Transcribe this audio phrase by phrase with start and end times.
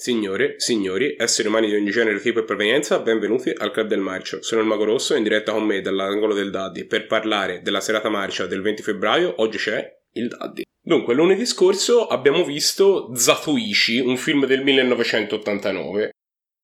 [0.00, 4.40] Signore, signori, esseri umani di ogni genere, tipo e provenienza, benvenuti al Club del Marcio.
[4.40, 8.08] Sono il Mago Rosso in diretta con me dall'angolo del Daddy per parlare della serata
[8.08, 9.34] marcia del 20 febbraio.
[9.42, 10.62] Oggi c'è il Daddy.
[10.80, 16.12] Dunque, lunedì scorso abbiamo visto Zatoichi, un film del 1989.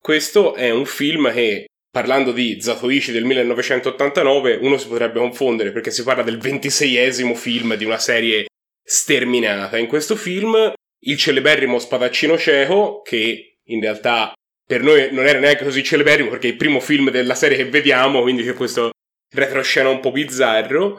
[0.01, 5.91] Questo è un film che, parlando di Zatoichi del 1989, uno si potrebbe confondere perché
[5.91, 8.47] si parla del ventiseiesimo film di una serie
[8.83, 9.77] sterminata.
[9.77, 10.73] In questo film
[11.07, 14.33] il celeberrimo spadaccino cieco, che in realtà
[14.65, 17.69] per noi non era neanche così celeberrimo perché è il primo film della serie che
[17.69, 18.91] vediamo, quindi c'è questo
[19.33, 20.99] retroscena un po' bizzarro,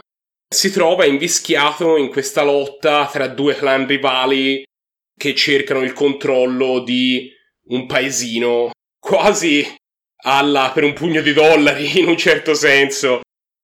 [0.50, 4.64] si trova invischiato in questa lotta tra due clan rivali
[5.18, 7.30] che cercano il controllo di
[7.70, 9.66] un paesino quasi
[10.24, 13.22] alla per un pugno di dollari in un certo senso.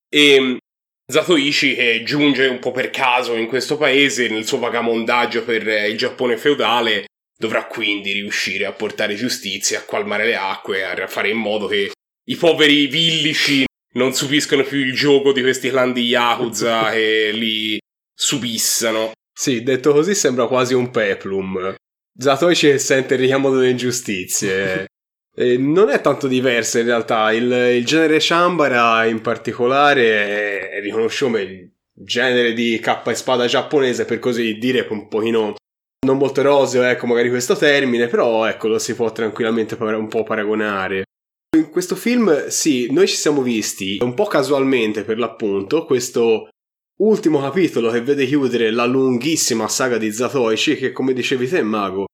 [0.09, 0.57] E
[1.05, 5.97] Zatoichi che giunge un po' per caso in questo paese nel suo vagamondaggio per il
[5.97, 7.05] Giappone feudale
[7.37, 11.91] dovrà quindi riuscire a portare giustizia, a calmare le acque, a fare in modo che
[12.25, 17.77] i poveri villici non subiscano più il gioco di questi clan di Yakuza che li
[18.13, 19.11] subissano.
[19.35, 21.75] Sì, detto così sembra quasi un peplum.
[22.17, 24.85] Zatoichi che sente il richiamo delle ingiustizie.
[25.35, 31.31] Eh, non è tanto diversa in realtà, il, il genere Shambara in particolare è riconosciuto
[31.31, 35.55] come genere di e spada giapponese per così dire un pochino
[36.05, 40.23] non molto roseo ecco magari questo termine però ecco lo si può tranquillamente un po'
[40.23, 41.03] paragonare.
[41.55, 46.49] In questo film sì noi ci siamo visti un po' casualmente per l'appunto questo
[46.99, 52.05] ultimo capitolo che vede chiudere la lunghissima saga di Zatoichi che come dicevi te Mago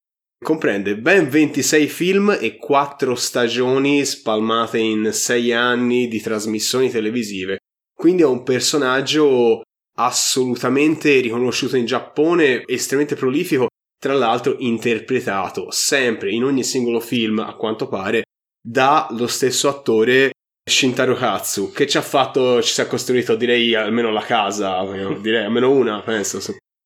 [0.44, 7.58] comprende ben 26 film e 4 stagioni spalmate in 6 anni di trasmissioni televisive.
[7.94, 9.62] Quindi è un personaggio
[9.98, 13.68] assolutamente riconosciuto in Giappone, estremamente prolifico,
[14.00, 18.24] tra l'altro interpretato sempre in ogni singolo film, a quanto pare,
[18.66, 20.32] dallo stesso attore
[20.70, 24.86] Shintaro Katsu, che ci ha fatto, ci si è costruito direi almeno la casa,
[25.20, 26.40] direi almeno una, penso.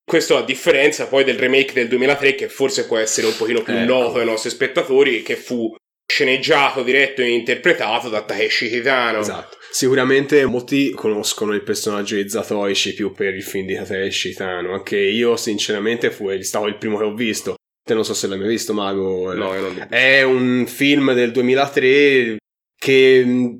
[0.05, 3.73] Questo a differenza poi del remake del 2003 che forse può essere un pochino più
[3.73, 3.85] ecco.
[3.85, 5.73] noto ai nostri spettatori che fu
[6.05, 9.19] sceneggiato, diretto e interpretato da Takeshi Kitano.
[9.19, 9.57] Esatto.
[9.71, 14.97] Sicuramente molti conoscono il personaggio di Zatoichi più per il film di Takeshi Kitano, anche
[14.97, 17.55] io sinceramente fu stato il primo che ho visto.
[17.83, 19.33] Te non so se l'hai mai visto, Mago.
[19.33, 22.37] No, non È un film del 2003
[22.77, 23.55] che mm,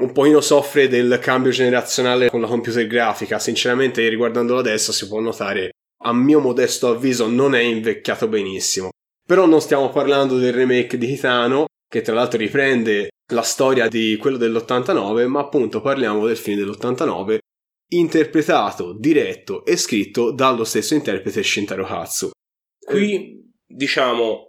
[0.00, 3.38] un pochino soffre del cambio generazionale con la computer grafica.
[3.38, 5.72] Sinceramente, riguardandolo adesso si può notare
[6.04, 8.90] a mio modesto avviso non è invecchiato benissimo.
[9.26, 14.16] Però non stiamo parlando del remake di Titano, che tra l'altro riprende la storia di
[14.16, 17.38] quello dell'89, ma appunto parliamo del film dell'89,
[17.90, 22.30] interpretato, diretto e scritto dallo stesso interprete Shintaro Hatsu.
[22.78, 24.48] Qui, diciamo,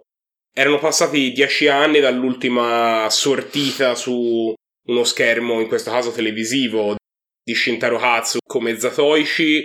[0.52, 4.52] erano passati dieci anni dall'ultima sortita su
[4.86, 6.96] uno schermo, in questo caso televisivo,
[7.42, 9.64] di Shintaro Hatsu come Zatoichi,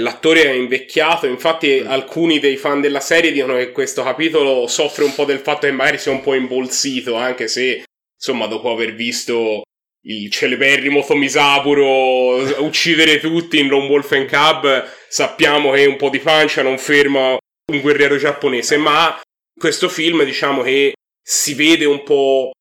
[0.00, 1.88] L'attore è invecchiato, infatti mm.
[1.88, 5.72] alcuni dei fan della serie dicono che questo capitolo soffre un po' del fatto che
[5.72, 9.62] magari sia un po' imbolsito, anche se, insomma, dopo aver visto
[10.02, 16.20] il celeberrimo Tomisaburo uccidere tutti in Lone Wolf and Cub, sappiamo che un po' di
[16.20, 17.36] pancia non ferma
[17.72, 19.20] un guerriero giapponese, ma
[19.58, 22.52] questo film diciamo che si vede un po'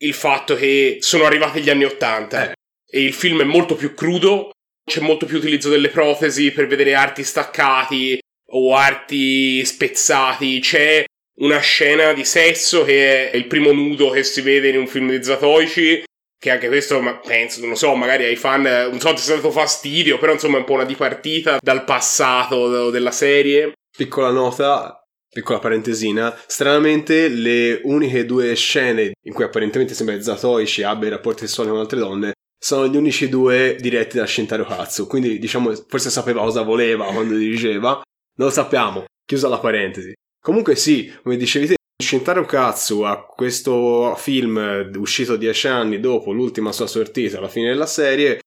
[0.00, 2.54] il fatto che sono arrivati gli anni Ottanta eh.
[2.88, 4.52] e il film è molto più crudo,
[4.88, 8.18] c'è molto più utilizzo delle protesi per vedere arti staccati
[8.50, 10.58] o arti spezzati.
[10.58, 11.04] C'è
[11.40, 15.10] una scena di sesso che è il primo nudo che si vede in un film
[15.10, 16.02] di Zatoichi.
[16.40, 19.36] Che anche questo, ma penso, non lo so, magari ai fan, non so se è
[19.38, 23.72] stato fastidio, però insomma è un po' una dipartita dal passato della serie.
[23.96, 30.84] Piccola nota, piccola parentesina, stranamente le uniche due scene in cui apparentemente sembra che Zatoichi
[30.84, 35.38] abbia rapporti sessuali con altre donne sono gli unici due diretti da Shintaro Katsu, quindi
[35.38, 40.12] diciamo forse sapeva cosa voleva quando dirigeva, non lo sappiamo, chiusa la parentesi.
[40.40, 46.72] Comunque sì, come dicevi te, Shintaro Katsu ha questo film uscito dieci anni dopo l'ultima
[46.72, 48.40] sua sortita alla fine della serie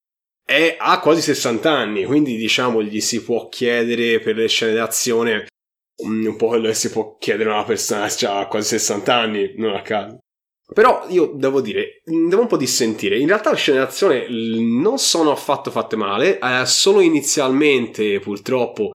[0.46, 5.48] e ha quasi 60 anni, quindi diciamo gli si può chiedere per le scene d'azione
[6.04, 9.54] un po' quello che si può chiedere a una persona che ha quasi 60 anni,
[9.58, 10.18] non a caso.
[10.74, 13.18] Però io devo dire, devo un po' dissentire.
[13.18, 18.92] In realtà le scene d'azione non sono affatto fatte male, eh, solo inizialmente purtroppo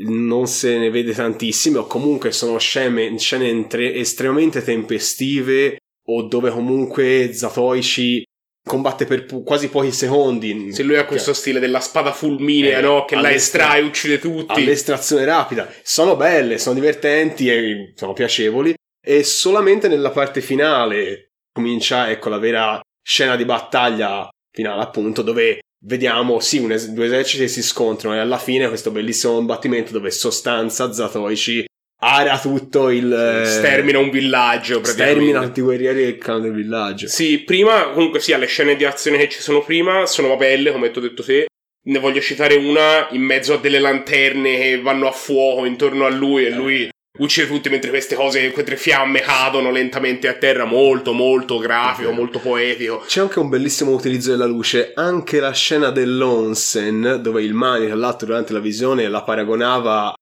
[0.00, 6.50] non se ne vede tantissime o comunque sono scene, scene entre, estremamente tempestive o dove
[6.50, 8.22] comunque Zatoichi
[8.68, 10.72] combatte per pu- quasi pochi secondi.
[10.72, 13.04] Se lui ha questo stile della spada fulminea, eh, no?
[13.04, 14.60] Che la estrae e uccide tutti.
[14.60, 15.68] All'estrazione rapida.
[15.82, 18.74] Sono belle, sono divertenti e sono piacevoli.
[19.00, 25.60] E solamente nella parte finale comincia ecco la vera scena di battaglia finale appunto dove
[25.84, 30.10] vediamo sì es- due eserciti che si scontrano e alla fine questo bellissimo combattimento dove
[30.10, 31.64] sostanza Zatoichi
[32.00, 37.08] ara tutto il eh, stermina un villaggio stermina tutti i guerrieri che clan del villaggio.
[37.08, 40.90] Sì prima comunque sì le scene di azione che ci sono prima sono belle come
[40.90, 41.46] tu hai detto te.
[41.88, 46.10] Ne voglio citare una in mezzo a delle lanterne che vanno a fuoco intorno a
[46.10, 51.12] lui e lui uccide tutti mentre queste cose, queste fiamme cadono lentamente a terra, molto
[51.12, 53.04] molto grafico, molto poetico.
[53.06, 57.96] C'è anche un bellissimo utilizzo della luce, anche la scena dell'onsen, dove il Mani, tra
[57.96, 60.14] l'altro, durante la visione la paragonava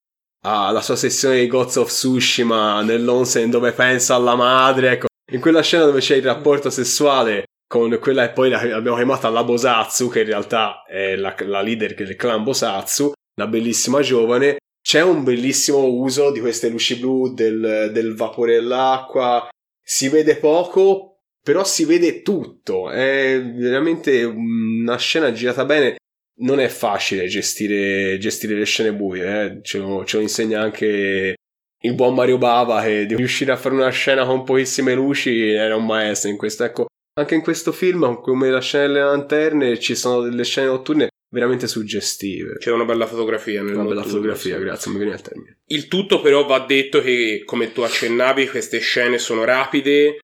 [0.47, 5.63] alla sua sessione di Gods of Tsushima nell'onsen dove pensa alla madre, ecco, in quella
[5.63, 10.21] scena dove c'è il rapporto sessuale con quella che poi l'abbiamo chiamata la Bosatsu, che
[10.21, 15.85] in realtà è la, la leader del clan Bosatsu, la bellissima giovane, c'è un bellissimo
[15.85, 19.49] uso di queste luci blu, del, del vapore dell'acqua,
[19.83, 25.97] si vede poco, però si vede tutto, è veramente una scena girata bene.
[26.39, 29.61] Non è facile gestire, gestire le scene buie, eh?
[29.63, 31.35] ce, lo, ce lo insegna anche
[31.81, 35.75] il buon Mario Bava che di riuscire a fare una scena con pochissime luci era
[35.75, 36.63] un maestro in questo.
[36.63, 36.87] Ecco,
[37.19, 41.67] anche in questo film, come la scena delle lanterne, ci sono delle scene notturne veramente
[41.67, 42.59] suggestive.
[42.59, 45.59] C'è una bella fotografia nel Una bella fotografia, grazie, mi viene al termine.
[45.67, 50.19] Il tutto però va detto che, come tu accennavi, queste scene sono rapide,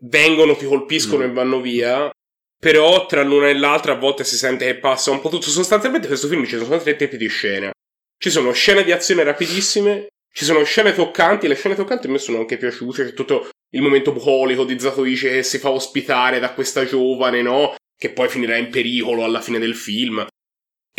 [0.00, 1.30] vengono, ti colpiscono mm.
[1.30, 2.10] e vanno via,
[2.58, 5.48] però tra l'una e l'altra a volte si sente che passa un po' tutto.
[5.48, 7.72] Sostanzialmente questo film ci sono tre tipi di scene.
[8.20, 12.18] Ci sono scene di azione rapidissime, ci sono scene toccanti, le scene toccanti a me
[12.18, 16.52] sono anche piaciute, c'è tutto il momento bucolico di Zatoichi che si fa ospitare da
[16.52, 17.74] questa giovane, no?
[17.96, 20.26] Che poi finirà in pericolo alla fine del film.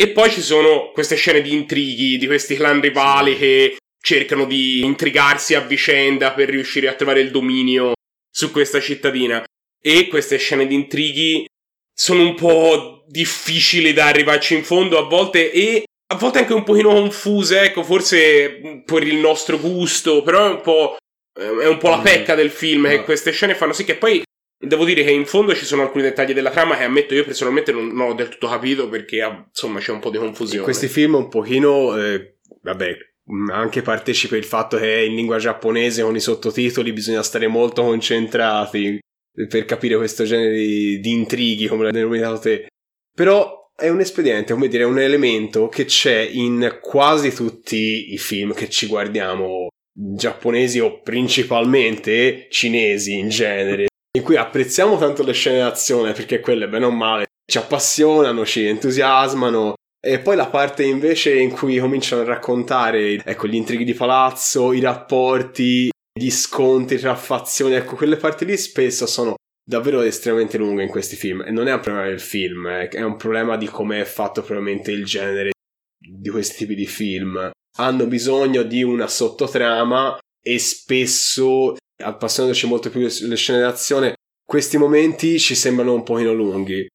[0.00, 4.82] E poi ci sono queste scene di intrighi, di questi clan rivali che cercano di
[4.82, 7.92] intrigarsi a vicenda per riuscire a trovare il dominio
[8.34, 9.44] su questa cittadina.
[9.78, 11.44] E queste scene di intrighi
[11.92, 16.64] sono un po' difficili da arrivarci in fondo a volte e a volte anche un
[16.64, 20.96] pochino confuse, ecco, forse per il nostro gusto, però è un po',
[21.38, 22.02] è un po la mm.
[22.02, 23.04] pecca del film che ah.
[23.04, 24.22] queste scene fanno sì che poi
[24.62, 27.72] Devo dire che in fondo ci sono alcuni dettagli della trama che ammetto io personalmente
[27.72, 30.58] non, non ho del tutto capito perché ah, insomma c'è un po' di confusione.
[30.58, 32.96] In questi film un pochino, eh, vabbè,
[33.32, 37.82] mm, anche partecipa il fatto che in lingua giapponese con i sottotitoli bisogna stare molto
[37.82, 38.98] concentrati
[39.48, 42.66] per capire questo genere di, di intrighi, come l'hai denominato te.
[43.14, 48.18] Però è un espediente, come dire, è un elemento che c'è in quasi tutti i
[48.18, 55.32] film che ci guardiamo, giapponesi o principalmente cinesi in genere in cui apprezziamo tanto le
[55.32, 59.74] scene d'azione perché quelle, bene o male, ci appassionano, ci entusiasmano.
[60.02, 64.72] E poi la parte invece in cui cominciano a raccontare, ecco, gli intrighi di palazzo,
[64.72, 70.84] i rapporti, gli scontri tra fazioni, ecco, quelle parti lì spesso sono davvero estremamente lunghe
[70.84, 71.42] in questi film.
[71.42, 74.42] E non è un problema del film, eh, è un problema di come è fatto
[74.42, 75.50] probabilmente il genere
[75.98, 77.50] di questi tipi di film.
[77.76, 84.14] Hanno bisogno di una sottotrama e spesso appassionandoci molto più alle scene d'azione,
[84.44, 86.86] questi momenti ci sembrano un pochino lunghi.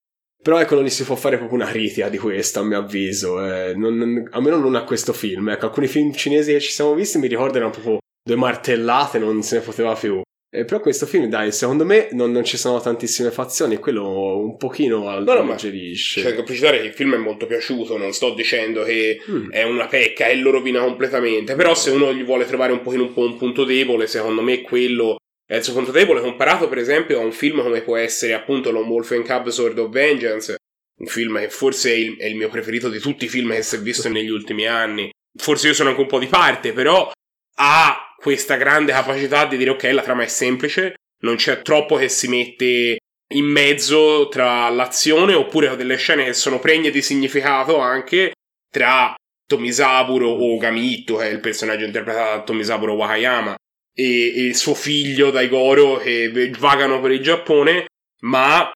[0.41, 3.43] Però ecco, non gli si può fare proprio una critica di questo, a mio avviso.
[3.43, 5.49] Eh, non, non, almeno non a questo film.
[5.49, 9.57] Ecco, alcuni film cinesi che ci siamo visti mi ricordano proprio due martellate, non se
[9.57, 10.21] ne poteva più.
[10.55, 14.55] Eh, però questo film, dai, secondo me non, non, ci sono tantissime fazioni, quello un
[14.55, 16.21] pochino alleggerisce.
[16.21, 19.51] No, no, cioè, precisare che il film è molto piaciuto, non sto dicendo che mm.
[19.51, 23.03] è una pecca e lo rovina completamente, però se uno gli vuole trovare un pochino
[23.03, 26.77] un, po un punto debole, secondo me quello è il suo punto debole, comparato per
[26.77, 30.55] esempio a un film come può essere appunto Lone Wolf and Cub Sword of Vengeance,
[30.99, 33.61] un film che forse è il, è il mio preferito di tutti i film che
[33.61, 35.09] si è visto negli ultimi anni.
[35.37, 37.11] Forse io sono anche un po' di parte, però
[37.57, 42.09] ha questa grande capacità di dire ok, la trama è semplice, non c'è troppo che
[42.09, 42.97] si mette
[43.35, 48.31] in mezzo tra l'azione oppure delle scene che sono pregne di significato anche
[48.67, 49.13] tra
[49.45, 53.55] Tomisaburo o Gamitto, che è il personaggio interpretato da Tomisaburo Wakayama,
[53.93, 57.85] e, e suo figlio Daigoro che vagano per il Giappone,
[58.21, 58.71] ma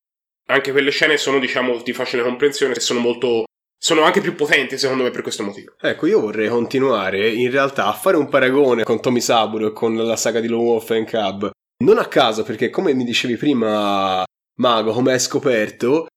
[0.45, 3.45] anche quelle scene sono, diciamo, di facile comprensione sono molto
[3.81, 5.73] sono anche più potenti secondo me per questo motivo.
[5.79, 9.95] Ecco, io vorrei continuare in realtà a fare un paragone con Tommy Saburo e con
[9.95, 11.49] la saga di Lone Wolf and Cub.
[11.83, 14.25] Non a caso, perché come mi dicevi prima,
[14.59, 16.07] Mago, come hai scoperto,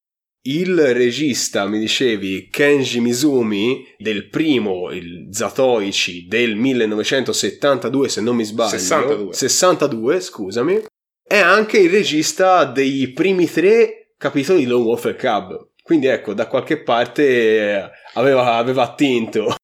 [0.44, 8.42] il regista, mi dicevi, Kenji Mizumi, del primo, il Zatoichi, del 1972, se non mi
[8.42, 8.70] sbaglio.
[8.70, 9.32] 62.
[9.32, 10.82] 62, scusami.
[11.22, 15.68] È anche il regista dei primi tre capitoli di Lone Wolf and Cub.
[15.82, 19.56] Quindi ecco, da qualche parte aveva, aveva attinto.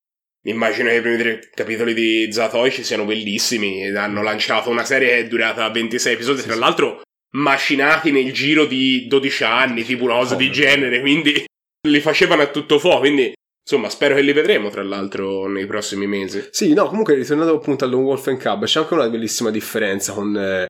[0.46, 3.88] Immagino che i primi tre capitoli di Zatoichi siano bellissimi.
[3.94, 9.06] Hanno lanciato una serie che è durata 26 episodi, tra l'altro macinati nel giro di
[9.06, 11.44] 12 anni, tipo una cosa oh, di genere, quindi
[11.86, 13.32] li facevano a tutto fuoco, quindi
[13.62, 16.48] insomma spero che li vedremo tra l'altro nei prossimi mesi.
[16.50, 20.12] Sì, no, comunque ritornando appunto a Lone Wolf and Cub, c'è anche una bellissima differenza
[20.14, 20.66] con eh,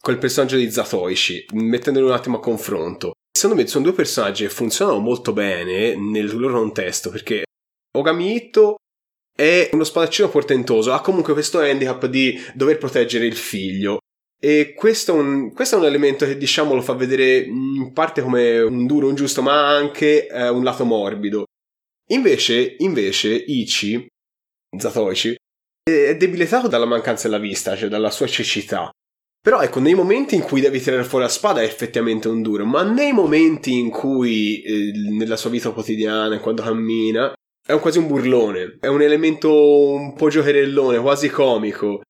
[0.00, 3.12] quel personaggio di Zatoichi, mettendolo un attimo a confronto.
[3.38, 7.44] Secondo me sono due personaggi che funzionano molto bene nel loro contesto, perché
[7.96, 8.78] Ogami Ito
[9.32, 13.98] è uno spadaccino portentoso, ha comunque questo handicap di dover proteggere il figlio.
[14.40, 18.22] E questo è, un, questo è un elemento che diciamo lo fa vedere in parte
[18.22, 21.44] come un duro, un giusto, ma anche eh, un lato morbido.
[22.08, 24.04] Invece, invece, Ichi,
[24.76, 25.36] Zatoichi,
[25.88, 28.90] è debilitato dalla mancanza della vista, cioè dalla sua cecità.
[29.40, 32.64] Però ecco, nei momenti in cui devi tirare fuori la spada è effettivamente un duro,
[32.64, 37.32] ma nei momenti in cui, eh, nella sua vita quotidiana, quando cammina,
[37.64, 42.00] è quasi un burlone, è un elemento un po' giocherellone, quasi comico.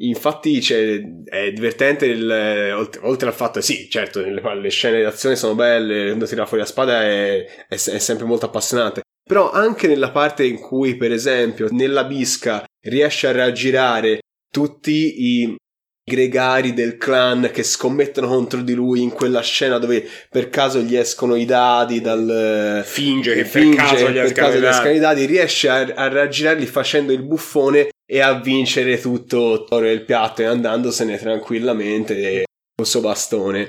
[0.00, 2.30] Infatti cioè, è divertente il,
[2.76, 6.44] oltre, oltre, al fatto che sì, certo, le, le scene d'azione sono belle, quando tira
[6.44, 9.00] fuori la spada è, è, è, sempre molto appassionante.
[9.24, 15.56] Però anche nella parte in cui, per esempio, nella bisca riesce a raggirare tutti i
[16.08, 20.94] gregari del clan che scommettono contro di lui in quella scena dove per caso gli
[20.94, 24.98] escono i dadi dal finge che finge, per caso gli, per caso gli escano i
[25.00, 30.44] dadi riesce a, a raggirarli facendo il buffone e a vincere tutto il piatto e
[30.44, 33.66] andandosene tranquillamente col suo bastone.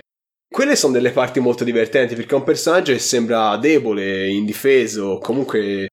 [0.47, 5.87] Quelle sono delle parti molto divertenti perché è un personaggio che sembra debole, indifeso, comunque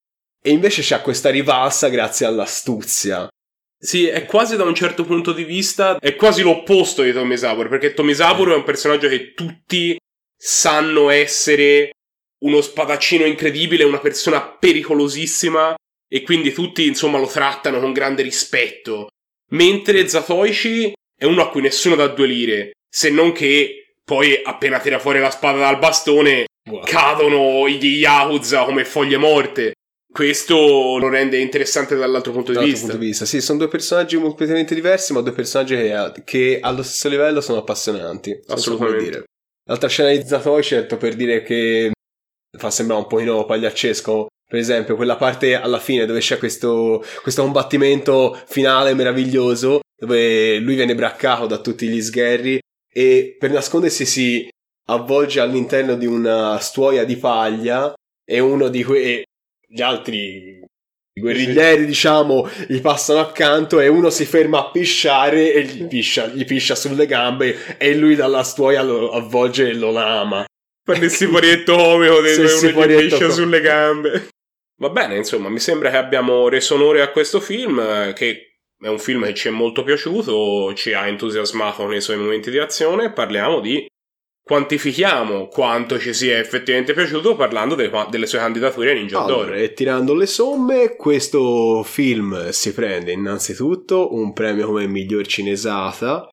[0.47, 3.27] e invece c'ha questa rivalsa grazie all'astuzia
[3.85, 7.93] sì, è quasi da un certo punto di vista, è quasi l'opposto di Tomisaburo, perché
[7.93, 9.95] Tomisaburo è un personaggio che tutti
[10.35, 11.91] sanno essere
[12.45, 15.75] uno spadaccino incredibile, una persona pericolosissima,
[16.09, 19.09] e quindi tutti, insomma, lo trattano con grande rispetto.
[19.51, 24.81] Mentre Zatoichi è uno a cui nessuno dà due lire, se non che poi appena
[24.81, 26.83] tira fuori la spada dal bastone wow.
[26.85, 29.73] cadono gli Yakuza come foglie morte
[30.15, 32.87] questo lo rende interessante dall'altro punto di vista.
[32.87, 33.25] punto di vista.
[33.25, 37.59] Sì, sono due personaggi completamente diversi, ma due personaggi che, che allo stesso livello sono
[37.59, 38.41] appassionanti.
[38.47, 39.25] Assolutamente.
[39.69, 41.91] L'altra scena di Zatoi, certo, per dire che
[42.57, 44.29] fa sembrare un pochino pagliaccesco.
[44.49, 50.77] Per esempio, quella parte alla fine dove c'è questo, questo combattimento finale meraviglioso, dove lui
[50.77, 54.49] viene braccato da tutti gli sgherri e per nascondersi si
[54.91, 57.93] avvolge all'interno di una stuoia di paglia
[58.25, 59.25] e uno di quei
[59.69, 60.63] gli altri
[61.19, 61.87] guerriglieri, sì.
[61.87, 66.75] diciamo, gli passano accanto e uno si ferma a pisciare e gli piscia, gli piscia
[66.75, 70.45] sulle gambe e lui dalla stuoia lo avvolge e lo lama.
[70.85, 74.29] Per il siparietto comico sì, uno gli piscia sulle gambe.
[74.77, 78.99] Va bene, insomma, mi sembra che abbiamo reso onore a questo film, che è un
[78.99, 83.13] film che ci è molto piaciuto, ci ha entusiasmato nei suoi momenti di azione.
[83.13, 83.87] Parliamo di
[84.45, 89.73] quantifichiamo quanto ci sia effettivamente piaciuto parlando delle, delle sue candidature a Ninja allora, E
[89.73, 96.29] tirando le somme, questo film si prende innanzitutto un premio come miglior cinesata.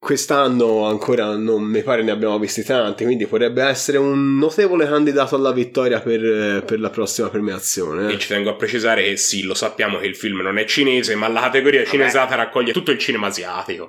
[0.00, 5.34] Quest'anno ancora non mi pare ne abbiamo visti tanti, quindi potrebbe essere un notevole candidato
[5.34, 8.12] alla vittoria per, per la prossima premiazione.
[8.12, 11.16] E ci tengo a precisare che sì, lo sappiamo che il film non è cinese,
[11.16, 13.88] ma la categoria cinesata raccoglie tutto il cinema asiatico.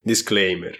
[0.00, 0.78] Disclaimer.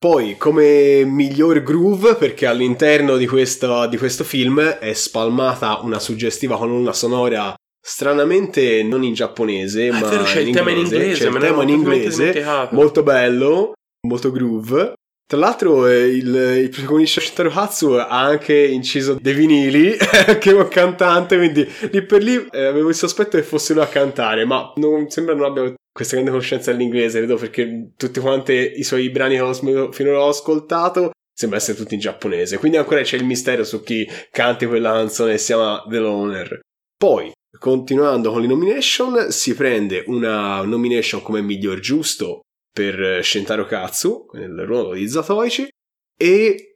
[0.00, 6.56] Poi, come miglior groove, perché all'interno di questo, di questo film è spalmata una suggestiva
[6.56, 11.28] colonna sonora stranamente non in giapponese, ah, ma c'è in il tema in inglese, c'è
[11.30, 13.72] il tema in inglese, molto bello,
[14.06, 14.92] molto groove.
[15.28, 19.94] Tra l'altro eh, il, il protagonista Shintaro Hatsu ha anche inciso dei vinili,
[20.40, 23.82] che è un cantante, quindi lì per lì eh, avevo il sospetto che fosse lui
[23.82, 28.72] a cantare, ma non sembra non abbia questa grande conoscenza dell'inglese, credo, perché tutti quanti
[28.76, 33.02] i suoi brani che ho finora ho ascoltato sembra essere tutti in giapponese, quindi ancora
[33.02, 36.60] c'è il mistero su chi canti quella canzone che si chiama The Loner.
[36.96, 44.28] Poi, continuando con le nomination, si prende una nomination come miglior giusto per Shintaro Katsu,
[44.32, 45.68] nel ruolo di Zatoichi,
[46.16, 46.68] e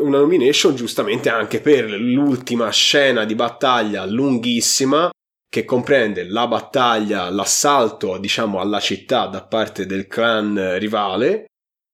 [0.00, 5.10] una nomination giustamente anche per l'ultima scena di battaglia lunghissima
[5.48, 11.46] che comprende la battaglia, l'assalto diciamo alla città da parte del clan rivale,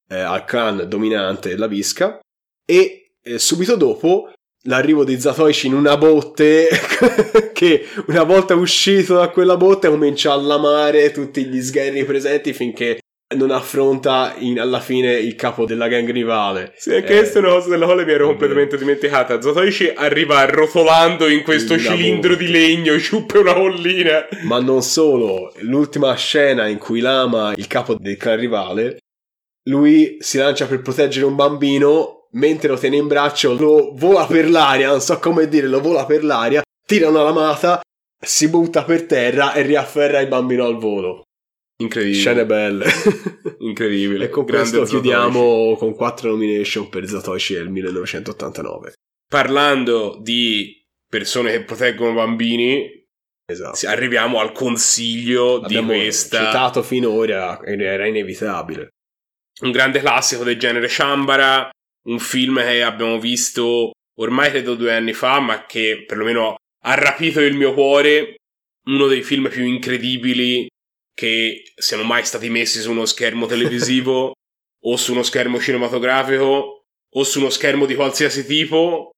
[0.09, 2.19] eh, al clan dominante della Visca
[2.65, 4.31] e eh, subito dopo
[4.63, 6.67] l'arrivo di Zatoichi in una botte
[7.53, 12.99] che una volta uscito da quella botte comincia a lamare tutti gli sgherri presenti finché
[13.35, 16.73] non affronta in, alla fine il capo della gang rivale.
[16.75, 19.41] Sì, anche eh, questa è una cosa della quale mi ero completamente dimenticata.
[19.41, 22.93] Zatoichi arriva rotolando in questo cilindro di legno
[23.25, 24.27] per una collina.
[24.43, 28.97] Ma non solo, l'ultima scena in cui l'ama il capo del clan rivale,
[29.63, 34.49] lui si lancia per proteggere un bambino, mentre lo tiene in braccio, lo vola per
[34.49, 37.81] l'aria, non so come dire, lo vola per l'aria, tira una lamata,
[38.19, 41.23] si butta per terra e riafferra il bambino al volo.
[41.77, 42.19] Incredibile.
[42.19, 42.85] Scene belle.
[43.59, 44.25] Incredibile.
[44.25, 48.93] E con Grande questo chiudiamo con quattro nomination per Zatoichi del 1989.
[49.27, 53.01] Parlando di persone che proteggono bambini,
[53.45, 53.87] Esatto.
[53.87, 56.45] Arriviamo al consiglio Abbiamo di questa.
[56.45, 58.89] citato finora, era inevitabile.
[59.61, 61.69] Un grande classico del genere Shambara,
[62.07, 67.41] un film che abbiamo visto ormai credo due anni fa, ma che perlomeno ha rapito
[67.41, 68.35] il mio cuore.
[68.85, 70.67] Uno dei film più incredibili
[71.13, 74.33] che siano mai stati messi su uno schermo televisivo
[74.85, 79.11] o su uno schermo cinematografico o su uno schermo di qualsiasi tipo,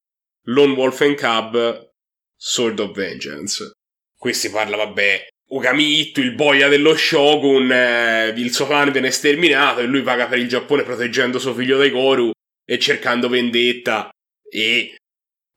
[0.48, 1.92] Lone Wolf and Cub,
[2.36, 3.72] Sword of Vengeance.
[4.18, 9.12] Qui si parla, vabbè, Ogami Itto, il boia dello Shogun, eh, il suo clan viene
[9.12, 12.32] sterminato e lui paga per il Giappone proteggendo suo figlio dai Goru
[12.66, 14.10] e cercando vendetta
[14.50, 14.96] e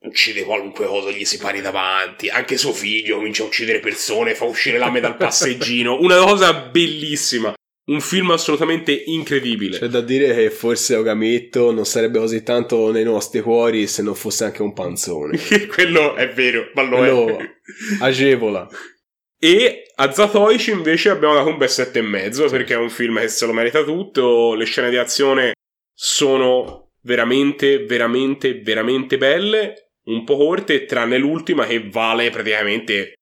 [0.00, 2.28] uccide qualunque cosa gli si pari davanti.
[2.28, 5.98] Anche suo figlio comincia a uccidere persone, fa uscire lame dal passeggino.
[6.00, 7.54] Una cosa bellissima.
[7.88, 9.78] Un film assolutamente incredibile.
[9.78, 14.14] C'è da dire che forse Ogametto non sarebbe così tanto nei nostri cuori se non
[14.14, 15.38] fosse anche un panzone.
[15.72, 17.50] Quello è vero, ma lo Quello è.
[18.00, 18.68] agevola.
[19.40, 23.46] E a Zatoichi invece abbiamo dato un bel 7,5 perché è un film che se
[23.46, 24.54] lo merita tutto.
[24.54, 25.52] Le scene di azione
[25.94, 33.14] sono veramente, veramente, veramente belle un po' corte, tranne l'ultima che vale praticamente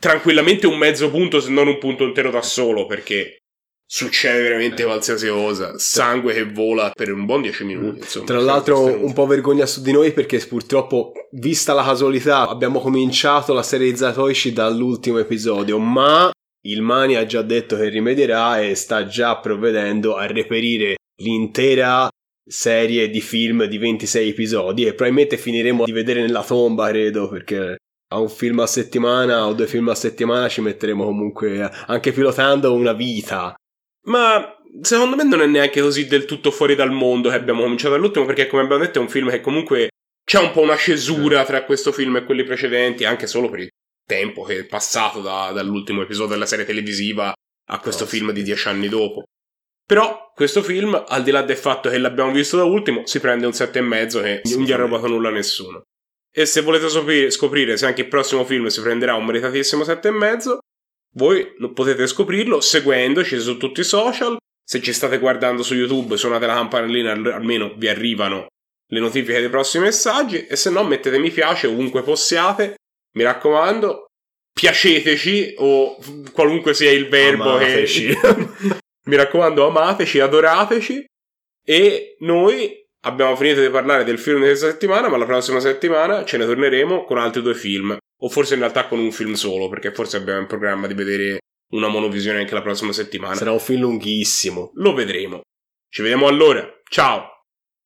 [0.00, 3.38] tranquillamente un mezzo punto, se non un punto intero da solo, perché
[3.86, 4.86] succede veramente eh.
[4.86, 5.78] qualsiasi cosa.
[5.78, 7.98] Sangue che vola per un buon 10 minuti.
[7.98, 12.80] Insomma, Tra l'altro, un po' vergogna su di noi perché purtroppo, vista la casualità, abbiamo
[12.80, 16.30] cominciato la serie di Zatoichi dall'ultimo episodio, ma
[16.66, 22.08] il Mani ha già detto che rimedierà e sta già provvedendo a reperire l'intera
[22.46, 27.76] serie di film di 26 episodi e probabilmente finiremo di vedere nella tomba, credo, perché
[28.08, 32.72] a un film a settimana o due film a settimana ci metteremo comunque anche pilotando
[32.74, 33.54] una vita.
[34.06, 37.94] Ma secondo me non è neanche così del tutto fuori dal mondo che abbiamo cominciato
[37.94, 39.88] all'ultimo, perché come abbiamo detto è un film che comunque
[40.24, 43.68] c'è un po' una cesura tra questo film e quelli precedenti, anche solo per il
[44.06, 47.32] tempo che è passato da, dall'ultimo episodio della serie televisiva
[47.70, 49.24] a questo oh, film di dieci anni dopo.
[49.86, 53.46] Però questo film, al di là del fatto che l'abbiamo visto da ultimo, si prende
[53.46, 55.82] un 7,5 che non gli ha rubato nulla a nessuno.
[56.32, 60.58] E se volete scoprire, scoprire se anche il prossimo film si prenderà un meritatissimo 7,5,
[61.16, 64.36] voi potete scoprirlo seguendoci su tutti i social.
[64.66, 68.46] Se ci state guardando su YouTube, suonate la campanellina, almeno vi arrivano
[68.88, 70.46] le notifiche dei prossimi messaggi.
[70.46, 72.76] E se no, mettete mi piace ovunque possiate.
[73.16, 74.06] Mi raccomando,
[74.52, 75.96] piaceteci o
[76.32, 78.06] qualunque sia il verbo Amateci.
[78.06, 81.04] che Mi raccomando, amateci, adorateci.
[81.66, 86.24] E noi abbiamo finito di parlare del film di questa settimana, ma la prossima settimana
[86.24, 87.96] ce ne torneremo con altri due film.
[88.20, 91.38] O forse in realtà con un film solo, perché forse abbiamo in programma di vedere
[91.72, 93.34] una monovisione anche la prossima settimana.
[93.34, 94.70] Sarà un film lunghissimo.
[94.74, 95.40] Lo vedremo.
[95.88, 96.66] Ci vediamo allora.
[96.88, 97.33] Ciao!